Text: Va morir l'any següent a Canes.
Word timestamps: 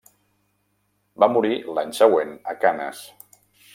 Va 1.23 1.29
morir 1.33 1.59
l'any 1.79 1.93
següent 2.01 2.33
a 2.55 2.57
Canes. 2.65 3.05